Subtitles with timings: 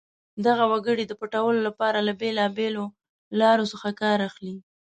[0.45, 2.85] دغه وګړي د پټولو لپاره له بېلابېلو
[3.39, 4.57] لارو څخه کار اخلي.